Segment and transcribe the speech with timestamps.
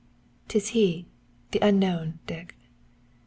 [0.47, 1.05] "'Tis he,
[1.51, 2.55] the unknown, Dick."